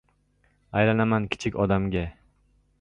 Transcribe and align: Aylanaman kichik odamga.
Aylanaman 0.81 1.29
kichik 1.35 1.61
odamga. 1.67 2.05